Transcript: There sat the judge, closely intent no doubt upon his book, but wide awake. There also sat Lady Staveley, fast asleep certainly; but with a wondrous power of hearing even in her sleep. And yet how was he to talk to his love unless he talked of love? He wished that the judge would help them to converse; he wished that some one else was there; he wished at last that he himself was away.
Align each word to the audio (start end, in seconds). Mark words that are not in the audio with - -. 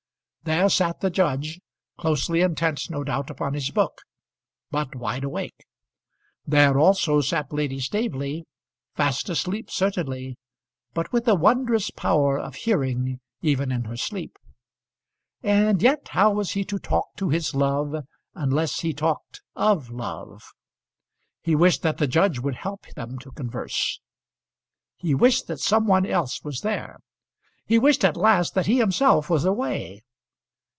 There 0.43 0.69
sat 0.69 1.01
the 1.01 1.11
judge, 1.11 1.61
closely 1.99 2.41
intent 2.41 2.89
no 2.89 3.03
doubt 3.03 3.29
upon 3.29 3.53
his 3.53 3.69
book, 3.69 4.01
but 4.71 4.95
wide 4.95 5.23
awake. 5.23 5.65
There 6.47 6.79
also 6.79 7.21
sat 7.21 7.53
Lady 7.53 7.79
Staveley, 7.79 8.47
fast 8.95 9.29
asleep 9.29 9.69
certainly; 9.69 10.37
but 10.95 11.13
with 11.13 11.27
a 11.27 11.35
wondrous 11.35 11.91
power 11.91 12.39
of 12.39 12.55
hearing 12.55 13.19
even 13.43 13.71
in 13.71 13.83
her 13.83 13.95
sleep. 13.95 14.35
And 15.43 15.79
yet 15.79 16.07
how 16.07 16.33
was 16.33 16.51
he 16.53 16.65
to 16.65 16.79
talk 16.79 17.09
to 17.17 17.29
his 17.29 17.53
love 17.53 17.93
unless 18.33 18.79
he 18.79 18.93
talked 18.93 19.41
of 19.55 19.91
love? 19.91 20.41
He 21.43 21.53
wished 21.55 21.83
that 21.83 21.99
the 21.99 22.07
judge 22.07 22.39
would 22.39 22.55
help 22.55 22.87
them 22.95 23.19
to 23.19 23.31
converse; 23.31 23.99
he 24.97 25.13
wished 25.13 25.45
that 25.45 25.59
some 25.59 25.85
one 25.85 26.07
else 26.07 26.43
was 26.43 26.61
there; 26.61 26.97
he 27.67 27.77
wished 27.77 28.03
at 28.03 28.17
last 28.17 28.55
that 28.55 28.65
he 28.65 28.79
himself 28.79 29.29
was 29.29 29.45
away. 29.45 30.01